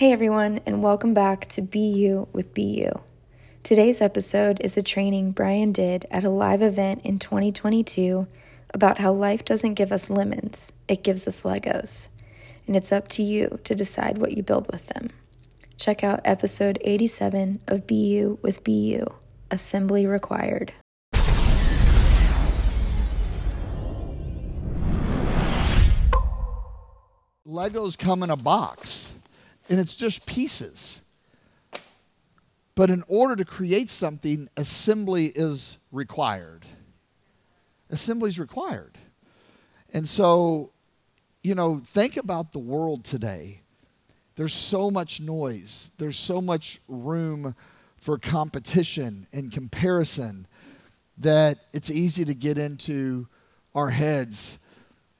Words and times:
Hey 0.00 0.12
everyone, 0.14 0.60
and 0.64 0.82
welcome 0.82 1.12
back 1.12 1.46
to 1.48 1.60
Be 1.60 1.80
You 1.80 2.26
with 2.32 2.54
Be 2.54 2.62
You. 2.62 3.02
Today's 3.62 4.00
episode 4.00 4.58
is 4.62 4.78
a 4.78 4.82
training 4.82 5.32
Brian 5.32 5.72
did 5.72 6.06
at 6.10 6.24
a 6.24 6.30
live 6.30 6.62
event 6.62 7.02
in 7.04 7.18
2022 7.18 8.26
about 8.72 8.96
how 8.96 9.12
life 9.12 9.44
doesn't 9.44 9.74
give 9.74 9.92
us 9.92 10.08
lemons, 10.08 10.72
it 10.88 11.04
gives 11.04 11.28
us 11.28 11.42
Legos. 11.42 12.08
And 12.66 12.76
it's 12.76 12.92
up 12.92 13.08
to 13.08 13.22
you 13.22 13.58
to 13.64 13.74
decide 13.74 14.16
what 14.16 14.34
you 14.34 14.42
build 14.42 14.72
with 14.72 14.86
them. 14.86 15.10
Check 15.76 16.02
out 16.02 16.22
episode 16.24 16.78
87 16.80 17.60
of 17.66 17.86
Be 17.86 17.96
You 17.96 18.38
with 18.40 18.64
Be 18.64 18.94
You 18.94 19.06
Assembly 19.50 20.06
Required. 20.06 20.72
Legos 27.46 27.98
come 27.98 28.22
in 28.22 28.30
a 28.30 28.36
box 28.36 29.19
and 29.70 29.78
it's 29.78 29.94
just 29.94 30.26
pieces. 30.26 31.02
But 32.74 32.90
in 32.90 33.04
order 33.08 33.36
to 33.36 33.44
create 33.44 33.88
something, 33.88 34.48
assembly 34.56 35.26
is 35.34 35.78
required. 35.92 36.66
Assembly 37.88 38.28
is 38.28 38.38
required. 38.38 38.98
And 39.92 40.08
so, 40.08 40.72
you 41.42 41.54
know, 41.54 41.80
think 41.84 42.16
about 42.16 42.52
the 42.52 42.58
world 42.58 43.04
today. 43.04 43.60
There's 44.36 44.54
so 44.54 44.90
much 44.90 45.20
noise, 45.20 45.92
there's 45.98 46.18
so 46.18 46.40
much 46.40 46.80
room 46.88 47.54
for 48.00 48.18
competition 48.18 49.26
and 49.32 49.52
comparison 49.52 50.46
that 51.18 51.58
it's 51.72 51.90
easy 51.90 52.24
to 52.24 52.34
get 52.34 52.56
into 52.56 53.28
our 53.74 53.90
heads. 53.90 54.58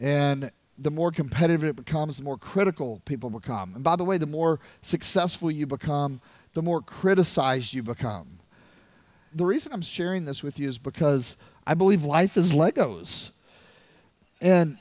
And 0.00 0.50
the 0.78 0.90
more 0.90 1.10
competitive 1.10 1.64
it 1.64 1.76
becomes, 1.76 2.16
the 2.16 2.24
more 2.24 2.36
critical 2.36 3.00
people 3.04 3.30
become. 3.30 3.74
And 3.74 3.84
by 3.84 3.96
the 3.96 4.04
way, 4.04 4.18
the 4.18 4.26
more 4.26 4.60
successful 4.80 5.50
you 5.50 5.66
become, 5.66 6.20
the 6.52 6.62
more 6.62 6.80
criticized 6.80 7.72
you 7.72 7.82
become. 7.82 8.38
The 9.32 9.44
reason 9.44 9.72
I'm 9.72 9.82
sharing 9.82 10.24
this 10.24 10.42
with 10.42 10.58
you 10.58 10.68
is 10.68 10.78
because 10.78 11.36
I 11.66 11.74
believe 11.74 12.04
life 12.04 12.36
is 12.36 12.52
Legos. 12.52 13.30
And 14.40 14.78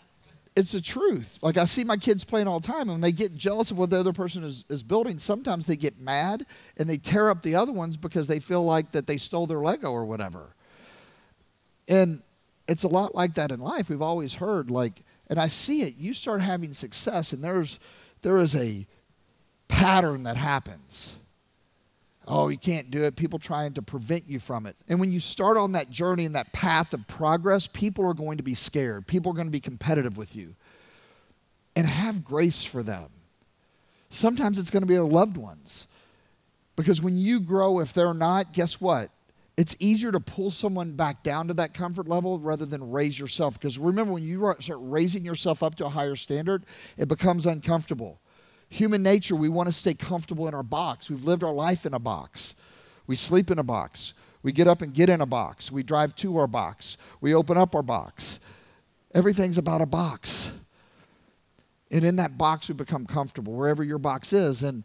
it's 0.56 0.72
the 0.72 0.82
truth. 0.82 1.40
Like 1.42 1.58
I 1.58 1.66
see 1.66 1.84
my 1.84 1.98
kids 1.98 2.24
playing 2.24 2.48
all 2.48 2.60
the 2.60 2.68
time, 2.68 2.82
and 2.82 2.92
when 2.92 3.02
they 3.02 3.12
get 3.12 3.36
jealous 3.36 3.72
of 3.72 3.78
what 3.78 3.90
the 3.90 4.00
other 4.00 4.14
person 4.14 4.44
is, 4.44 4.66
is 4.70 4.84
building, 4.84 5.18
sometimes 5.18 5.66
they 5.66 5.76
get 5.76 6.00
mad 6.00 6.46
and 6.78 6.88
they 6.90 6.98
tear 6.98 7.30
up 7.30 7.42
the 7.42 7.56
other 7.56 7.72
ones 7.72 7.98
because 7.98 8.28
they 8.28 8.40
feel 8.40 8.64
like 8.64 8.92
that 8.92 9.08
they 9.08 9.18
stole 9.18 9.48
their 9.48 9.60
Lego 9.60 9.92
or 9.92 10.06
whatever. 10.06 10.56
And 11.88 12.22
it's 12.68 12.84
a 12.84 12.88
lot 12.88 13.14
like 13.16 13.34
that 13.36 13.52
in 13.52 13.60
life. 13.60 13.90
We've 13.90 14.02
always 14.02 14.36
heard 14.36 14.72
like, 14.72 15.02
and 15.30 15.40
I 15.40 15.48
see 15.48 15.82
it. 15.82 15.96
You 15.98 16.14
start 16.14 16.42
having 16.42 16.74
success, 16.74 17.34
and 17.34 17.44
there's 17.44 17.80
there 18.22 18.38
is 18.38 18.56
a 18.56 18.86
pattern 19.68 20.24
that 20.24 20.38
happens. 20.38 21.18
Oh, 22.26 22.48
you 22.48 22.58
can't 22.58 22.90
do 22.90 23.04
it. 23.04 23.18
People 23.18 23.38
trying 23.38 23.74
to 23.74 23.82
prevent 23.82 24.30
you 24.30 24.40
from 24.40 24.66
it. 24.66 24.78
And 24.88 25.00
when 25.00 25.12
you 25.12 25.20
start 25.20 25.58
on 25.58 25.74
that 25.74 25.92
journey 25.92 26.26
and 26.26 26.36
that 26.36 26.54
path 26.54 26.94
of 26.94 27.06
progress, 27.06 27.68
people 27.68 28.06
are 28.06 28.14
going 28.14 28.38
to 28.38 28.44
be 28.44 28.54
scared. 28.54 29.08
People 29.08 29.34
are 29.34 29.36
going 29.36 29.48
to 29.48 29.52
be 29.52 29.60
competitive 29.60 30.18
with 30.18 30.36
you. 30.36 30.56
And 31.76 31.86
have 31.86 32.24
grace 32.24 32.64
for 32.64 32.82
them. 32.82 33.10
Sometimes 34.10 34.58
it's 34.58 34.70
going 34.70 34.84
to 34.84 34.88
be 34.88 34.98
our 34.98 35.04
loved 35.04 35.36
ones. 35.36 35.88
Because 36.76 37.02
when 37.02 37.18
you 37.18 37.40
grow, 37.40 37.80
if 37.80 37.92
they're 37.94 38.14
not, 38.14 38.54
guess 38.54 38.80
what? 38.80 39.10
It's 39.56 39.76
easier 39.80 40.12
to 40.12 40.20
pull 40.20 40.50
someone 40.50 40.94
back 40.94 41.22
down 41.22 41.48
to 41.50 41.54
that 41.56 41.74
comfort 41.74 42.08
level 42.08 42.40
rather 42.40 42.66
than 42.66 42.92
raise 42.92 43.20
yourself. 43.20 43.60
Because 43.60 43.78
remember, 43.78 44.14
when 44.14 44.24
you 44.24 44.54
start 44.60 44.80
raising 44.82 45.24
yourself 45.24 45.62
up 45.62 45.76
to 45.76 45.86
a 45.86 45.90
higher 45.90 46.16
standard, 46.16 46.66
it 46.98 47.08
becomes 47.08 47.46
uncomfortable 47.46 48.20
human 48.74 49.04
nature, 49.04 49.36
we 49.36 49.50
want 49.50 49.70
to 49.70 49.74
stay 49.74 49.94
comfortable 49.94 50.48
in 50.48 50.54
our 50.54 50.64
box. 50.64 51.10
We've 51.10 51.24
lived 51.24 51.44
our 51.44 51.54
life 51.54 51.86
in 51.86 51.94
a 51.94 52.00
box. 52.00 52.56
We 53.06 53.16
sleep 53.16 53.52
in 53.52 53.60
a 53.60 53.64
box. 53.64 54.14
We 54.42 54.52
get 54.52 54.68
up 54.68 54.82
and 54.82 54.94
get 54.94 55.10
in 55.10 55.22
a 55.22 55.26
box. 55.26 55.72
We 55.72 55.84
drive 55.84 56.16
to 56.18 56.38
our 56.38 56.48
box. 56.48 56.98
We 57.22 57.36
open 57.36 57.58
up 57.58 57.76
our 57.76 57.84
box. 57.84 58.40
Everything's 59.14 59.58
about 59.58 59.82
a 59.82 59.86
box. 59.86 60.58
And 61.92 62.04
in 62.04 62.16
that 62.16 62.38
box, 62.38 62.68
we 62.68 62.74
become 62.74 63.06
comfortable, 63.06 63.54
wherever 63.54 63.84
your 63.84 64.00
box 64.00 64.34
is. 64.34 64.64
And 64.64 64.84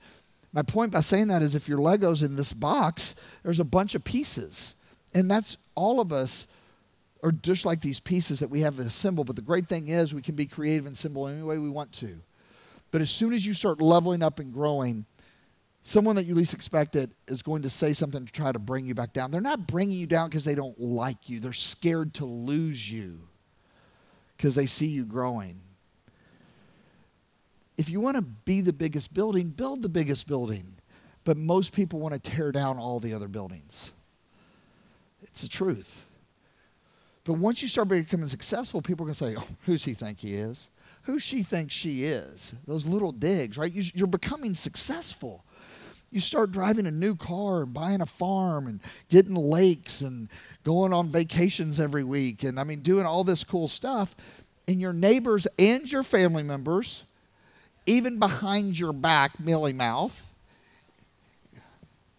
my 0.58 0.62
point 0.62 0.90
by 0.90 0.98
saying 0.98 1.28
that 1.28 1.40
is 1.40 1.54
if 1.54 1.68
your 1.68 1.78
Lego's 1.78 2.24
in 2.24 2.34
this 2.34 2.52
box, 2.52 3.14
there's 3.44 3.60
a 3.60 3.64
bunch 3.64 3.94
of 3.94 4.02
pieces. 4.02 4.74
And 5.14 5.30
that's 5.30 5.56
all 5.76 6.00
of 6.00 6.12
us 6.12 6.48
are 7.22 7.30
just 7.30 7.64
like 7.64 7.80
these 7.80 8.00
pieces 8.00 8.40
that 8.40 8.50
we 8.50 8.62
have 8.62 8.80
assembled. 8.80 9.28
But 9.28 9.36
the 9.36 9.42
great 9.42 9.66
thing 9.66 9.86
is 9.86 10.12
we 10.12 10.20
can 10.20 10.34
be 10.34 10.46
creative 10.46 10.86
and 10.86 10.94
assemble 10.94 11.28
any 11.28 11.44
way 11.44 11.58
we 11.58 11.70
want 11.70 11.92
to. 11.92 12.18
But 12.90 13.02
as 13.02 13.08
soon 13.08 13.32
as 13.32 13.46
you 13.46 13.54
start 13.54 13.80
leveling 13.80 14.20
up 14.20 14.40
and 14.40 14.52
growing, 14.52 15.06
someone 15.82 16.16
that 16.16 16.24
you 16.24 16.34
least 16.34 16.54
expected 16.54 17.12
is 17.28 17.40
going 17.40 17.62
to 17.62 17.70
say 17.70 17.92
something 17.92 18.26
to 18.26 18.32
try 18.32 18.50
to 18.50 18.58
bring 18.58 18.84
you 18.84 18.96
back 18.96 19.12
down. 19.12 19.30
They're 19.30 19.40
not 19.40 19.68
bringing 19.68 19.96
you 19.96 20.08
down 20.08 20.28
because 20.28 20.44
they 20.44 20.56
don't 20.56 20.80
like 20.80 21.28
you, 21.28 21.38
they're 21.38 21.52
scared 21.52 22.14
to 22.14 22.24
lose 22.24 22.90
you 22.90 23.20
because 24.36 24.56
they 24.56 24.66
see 24.66 24.88
you 24.88 25.04
growing. 25.04 25.60
If 27.78 27.88
you 27.88 28.00
want 28.00 28.16
to 28.16 28.22
be 28.22 28.60
the 28.60 28.72
biggest 28.72 29.14
building, 29.14 29.48
build 29.48 29.80
the 29.80 29.88
biggest 29.88 30.28
building. 30.28 30.74
But 31.24 31.38
most 31.38 31.74
people 31.74 32.00
want 32.00 32.14
to 32.14 32.20
tear 32.20 32.52
down 32.52 32.78
all 32.78 33.00
the 33.00 33.14
other 33.14 33.28
buildings. 33.28 33.92
It's 35.22 35.42
the 35.42 35.48
truth. 35.48 36.04
But 37.24 37.34
once 37.34 37.62
you 37.62 37.68
start 37.68 37.88
becoming 37.88 38.28
successful, 38.28 38.82
people 38.82 39.04
are 39.04 39.12
going 39.12 39.14
to 39.14 39.24
say, 39.24 39.34
oh, 39.38 39.56
who's 39.62 39.84
he 39.84 39.94
think 39.94 40.20
he 40.20 40.34
is? 40.34 40.68
who 41.08 41.18
she 41.18 41.42
thinks 41.42 41.74
she 41.74 42.04
is. 42.04 42.54
Those 42.66 42.84
little 42.84 43.12
digs, 43.12 43.56
right? 43.56 43.72
You're 43.74 44.06
becoming 44.06 44.52
successful. 44.52 45.42
You 46.10 46.20
start 46.20 46.52
driving 46.52 46.86
a 46.86 46.90
new 46.90 47.16
car 47.16 47.62
and 47.62 47.72
buying 47.72 48.02
a 48.02 48.06
farm 48.06 48.66
and 48.66 48.78
getting 49.08 49.34
lakes 49.34 50.02
and 50.02 50.28
going 50.64 50.92
on 50.92 51.08
vacations 51.08 51.80
every 51.80 52.04
week 52.04 52.42
and 52.42 52.60
I 52.60 52.64
mean 52.64 52.80
doing 52.80 53.06
all 53.06 53.24
this 53.24 53.42
cool 53.42 53.68
stuff. 53.68 54.16
And 54.68 54.82
your 54.82 54.92
neighbors 54.92 55.46
and 55.58 55.90
your 55.90 56.02
family 56.02 56.42
members, 56.42 57.04
even 57.88 58.18
behind 58.18 58.78
your 58.78 58.92
back, 58.92 59.40
mealy 59.40 59.72
mouth, 59.72 60.34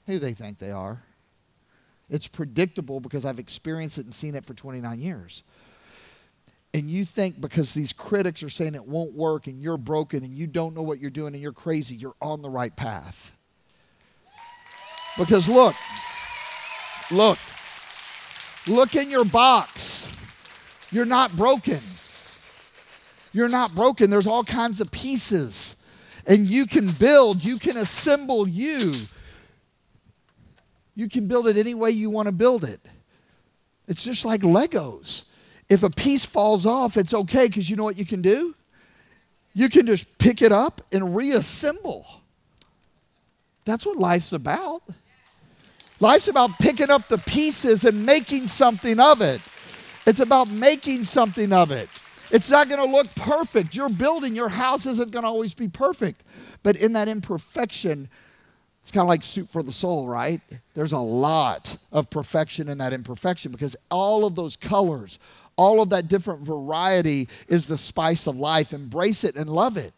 who 0.05 0.19
they 0.19 0.31
think 0.31 0.57
they 0.57 0.71
are. 0.71 1.03
It's 2.09 2.27
predictable 2.27 2.99
because 2.99 3.23
I've 3.25 3.39
experienced 3.39 3.99
it 3.99 4.05
and 4.05 4.13
seen 4.13 4.35
it 4.35 4.43
for 4.43 4.53
29 4.53 4.99
years 4.99 5.43
and 6.73 6.89
you 6.89 7.03
think 7.03 7.41
because 7.41 7.73
these 7.73 7.93
critics 7.93 8.43
are 8.43 8.49
saying 8.49 8.75
it 8.75 8.85
won't 8.85 9.13
work 9.13 9.47
and 9.47 9.61
you're 9.61 9.77
broken 9.77 10.23
and 10.23 10.33
you 10.33 10.45
don't 10.45 10.75
know 10.75 10.83
what 10.83 10.99
you're 10.99 11.09
doing 11.09 11.33
and 11.33 11.41
you're 11.41 11.51
crazy, 11.51 11.95
you're 11.95 12.15
on 12.21 12.41
the 12.41 12.49
right 12.49 12.75
path. 12.75 13.35
Because 15.17 15.49
look, 15.49 15.75
look, 17.11 17.39
look 18.67 18.95
in 18.95 19.09
your 19.09 19.25
box. 19.25 20.15
You're 20.91 21.05
not 21.05 21.35
broken. 21.35 21.79
You're 23.33 23.49
not 23.49 23.75
broken. 23.75 24.09
There's 24.09 24.27
all 24.27 24.43
kinds 24.43 24.81
of 24.81 24.91
pieces. 24.91 25.83
And 26.27 26.45
you 26.47 26.65
can 26.65 26.87
build, 26.99 27.43
you 27.43 27.57
can 27.57 27.77
assemble 27.77 28.47
you. 28.47 28.93
You 30.95 31.07
can 31.07 31.27
build 31.27 31.47
it 31.47 31.57
any 31.57 31.73
way 31.73 31.91
you 31.91 32.09
want 32.09 32.27
to 32.27 32.31
build 32.31 32.63
it. 32.63 32.79
It's 33.87 34.03
just 34.03 34.25
like 34.25 34.41
Legos 34.41 35.25
if 35.69 35.83
a 35.83 35.89
piece 35.89 36.25
falls 36.25 36.65
off, 36.65 36.97
it's 36.97 37.13
okay 37.13 37.47
because 37.47 37.69
you 37.69 37.75
know 37.75 37.83
what 37.83 37.97
you 37.97 38.05
can 38.05 38.21
do? 38.21 38.55
You 39.53 39.69
can 39.69 39.85
just 39.85 40.17
pick 40.17 40.41
it 40.41 40.51
up 40.51 40.81
and 40.91 41.15
reassemble. 41.15 42.05
That's 43.65 43.85
what 43.85 43.97
life's 43.97 44.33
about. 44.33 44.81
Life's 45.99 46.27
about 46.27 46.57
picking 46.59 46.89
up 46.89 47.07
the 47.07 47.19
pieces 47.19 47.85
and 47.85 48.05
making 48.05 48.47
something 48.47 48.99
of 48.99 49.21
it. 49.21 49.41
It's 50.07 50.19
about 50.19 50.49
making 50.49 51.03
something 51.03 51.53
of 51.53 51.71
it. 51.71 51.89
It's 52.31 52.51
not 52.51 52.69
going 52.69 52.85
to 52.85 52.91
look 52.91 53.13
perfect. 53.15 53.75
Your 53.75 53.89
building, 53.89 54.35
your 54.35 54.49
house 54.49 54.85
isn't 54.85 55.11
going 55.11 55.23
to 55.23 55.29
always 55.29 55.53
be 55.53 55.67
perfect. 55.67 56.23
But 56.63 56.75
in 56.75 56.93
that 56.93 57.07
imperfection, 57.07 58.09
it's 58.81 58.91
kind 58.91 59.03
of 59.03 59.07
like 59.07 59.23
soup 59.23 59.49
for 59.49 59.63
the 59.63 59.73
soul, 59.73 60.07
right? 60.07 60.41
There's 60.73 60.93
a 60.93 60.99
lot 60.99 61.77
of 61.91 62.09
perfection 62.09 62.69
in 62.69 62.77
that 62.77 62.93
imperfection 62.93 63.51
because 63.51 63.75
all 63.89 64.25
of 64.25 64.35
those 64.35 64.55
colors, 64.55 65.19
all 65.55 65.81
of 65.81 65.89
that 65.89 66.07
different 66.07 66.41
variety 66.41 67.27
is 67.47 67.65
the 67.65 67.77
spice 67.77 68.27
of 68.27 68.37
life. 68.37 68.73
Embrace 68.73 69.23
it 69.23 69.35
and 69.35 69.49
love 69.49 69.77
it. 69.77 69.91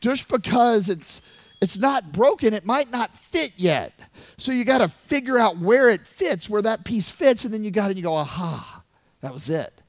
Just 0.00 0.28
because 0.28 0.88
it's 0.88 1.22
it's 1.60 1.78
not 1.78 2.12
broken, 2.12 2.54
it 2.54 2.64
might 2.64 2.90
not 2.90 3.12
fit 3.12 3.52
yet. 3.56 3.92
So 4.36 4.52
you 4.52 4.64
got 4.64 4.80
to 4.80 4.88
figure 4.88 5.38
out 5.38 5.58
where 5.58 5.90
it 5.90 6.02
fits, 6.02 6.48
where 6.48 6.62
that 6.62 6.84
piece 6.84 7.10
fits, 7.10 7.44
and 7.44 7.52
then 7.52 7.64
you 7.64 7.72
got 7.72 7.86
it 7.86 7.90
and 7.90 7.96
you 7.96 8.04
go, 8.04 8.14
aha, 8.14 8.84
that 9.22 9.32
was 9.32 9.50
it 9.50 9.82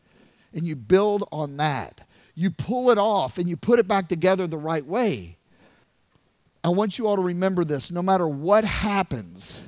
and 0.54 0.68
you 0.68 0.76
build 0.76 1.28
on 1.32 1.58
that. 1.58 2.02
You 2.36 2.52
pull 2.52 2.90
it 2.90 2.98
off 2.98 3.38
and 3.38 3.50
you 3.50 3.58
put 3.58 3.80
it 3.80 3.88
back 3.88 4.08
together 4.08 4.48
the 4.48 4.58
right 4.58 4.86
way. 4.86 5.38
I 6.64 6.70
want 6.70 6.98
you 6.98 7.08
all 7.08 7.16
to 7.16 7.22
remember 7.22 7.64
this 7.64 7.92
no 7.92 8.02
matter 8.02 8.28
what 8.28 8.64
happens, 8.66 9.62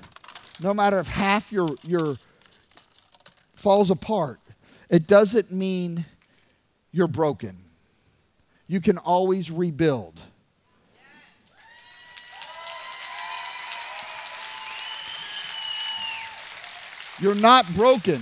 no 0.61 0.73
matter 0.73 0.99
if 0.99 1.07
half 1.07 1.51
your, 1.51 1.69
your 1.85 2.15
falls 3.55 3.91
apart, 3.91 4.39
it 4.89 5.07
doesn't 5.07 5.51
mean 5.51 6.05
you're 6.91 7.07
broken. 7.07 7.57
You 8.67 8.81
can 8.81 8.97
always 8.97 9.51
rebuild. 9.51 10.19
You're 17.19 17.35
not 17.35 17.71
broken. 17.75 18.19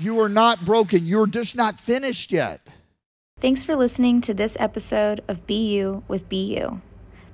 You 0.00 0.18
are 0.20 0.30
not 0.30 0.64
broken. 0.64 1.04
You're 1.04 1.26
just 1.26 1.54
not 1.54 1.78
finished 1.78 2.32
yet. 2.32 2.66
Thanks 3.38 3.62
for 3.62 3.76
listening 3.76 4.22
to 4.22 4.32
this 4.32 4.56
episode 4.58 5.22
of 5.28 5.48
You 5.50 6.04
with 6.08 6.32
You. 6.32 6.80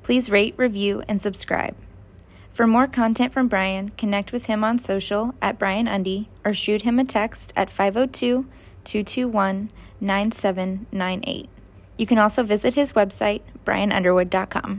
Please 0.03 0.31
rate, 0.31 0.55
review, 0.57 1.05
and 1.07 1.23
subscribe. 1.23 1.77
For 2.53 2.67
more 2.67 2.89
content 2.89 3.33
from 3.33 3.47
Brian, 3.47 3.91
connect 3.91 4.33
with 4.33 4.47
him 4.47 4.65
on 4.65 4.81
social 4.81 5.33
at 5.41 5.61
Brian 5.61 5.87
Undy 5.87 6.29
or 6.45 6.53
shoot 6.53 6.83
him 6.83 6.99
a 6.99 7.05
text 7.05 7.53
at 7.55 7.71
502 7.71 8.47
221 8.83 9.71
9798. 10.01 11.49
You 11.97 12.07
can 12.07 12.19
also 12.19 12.43
visit 12.43 12.75
his 12.75 12.95
website, 12.95 13.43
brianunderwood.com. 13.65 14.75